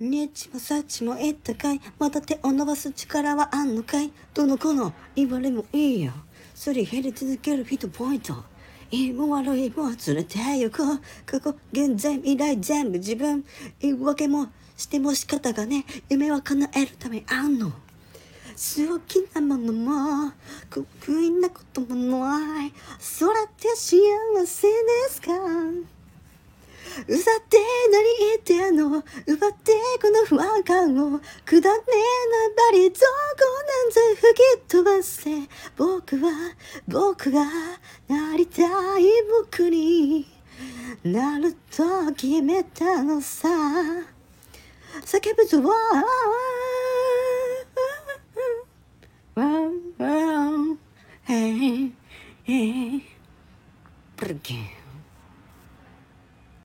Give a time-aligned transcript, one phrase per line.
[0.00, 1.80] にっちもさっちも言ったかい。
[2.00, 4.10] また手を伸ばす力はあんのかい。
[4.34, 4.92] どの子の？
[5.14, 6.12] 言われもいいよ。
[6.52, 8.34] すり減り続ける人ポイント
[8.90, 13.44] いいも悪いも連れて行こう過去現在未来全部自分。
[13.80, 17.70] 言い訳もしても仕方がね夢は叶えるためあんの。
[17.70, 20.32] 好きなものも。
[20.70, 22.72] 得意なこともない。
[22.98, 23.96] それって幸
[24.44, 24.74] せで
[25.08, 25.30] すか？
[27.06, 27.58] うざって
[27.90, 29.04] 何言ってんの？
[29.26, 31.20] 奪ってこの不安感を。
[31.44, 31.90] くだねえ
[32.48, 33.02] なばりどこ
[33.66, 35.48] なんぜ吹き飛ばせ。
[35.76, 36.32] 僕は
[36.88, 37.44] 僕が
[38.08, 38.62] なりた
[38.98, 39.04] い
[39.42, 40.26] 僕に。
[41.02, 43.48] なると決めたのさ。
[45.04, 45.58] 叫ぶぞ。
[45.58, 45.68] わー
[49.40, 50.76] わーわー
[51.26, 51.90] Hey,
[52.44, 53.00] hey,
[54.18, 54.83] again.